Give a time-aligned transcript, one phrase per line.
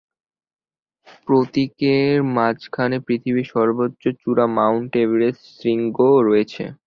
[1.27, 5.97] প্রতীকের মাঝখানে পৃথিবীর সর্বোচ্চ চূড়া-মাউন্ট এভারেস্ট শৃঙ্গ
[6.27, 6.63] রয়েছে।